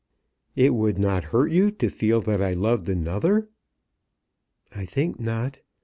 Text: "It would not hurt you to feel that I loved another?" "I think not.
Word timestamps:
"It 0.55 0.73
would 0.73 0.97
not 0.97 1.25
hurt 1.25 1.49
you 1.49 1.69
to 1.73 1.87
feel 1.87 2.21
that 2.21 2.41
I 2.41 2.53
loved 2.53 2.89
another?" 2.89 3.49
"I 4.71 4.83
think 4.83 5.19
not. 5.19 5.59